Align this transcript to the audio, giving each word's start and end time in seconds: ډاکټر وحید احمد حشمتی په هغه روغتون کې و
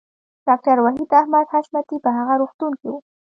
ډاکټر 0.47 0.77
وحید 0.85 1.09
احمد 1.21 1.45
حشمتی 1.53 1.97
په 2.05 2.09
هغه 2.17 2.33
روغتون 2.41 2.71
کې 2.79 2.87
و 2.91 2.95